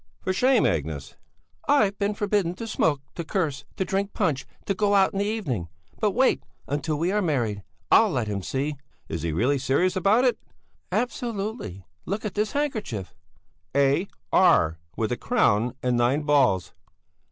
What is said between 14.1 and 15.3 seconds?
R. with a